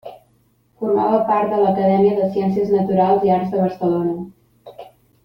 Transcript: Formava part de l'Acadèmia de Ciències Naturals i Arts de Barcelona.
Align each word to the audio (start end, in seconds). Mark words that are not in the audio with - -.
Formava 0.83 1.19
part 1.27 1.51
de 1.53 1.59
l'Acadèmia 1.63 2.15
de 2.21 2.29
Ciències 2.37 2.73
Naturals 2.79 3.29
i 3.29 3.35
Arts 3.37 3.53
de 3.55 3.61
Barcelona. 3.65 4.17